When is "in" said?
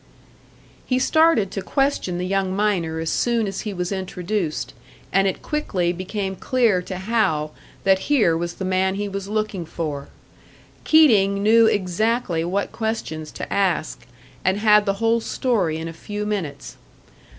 15.77-15.87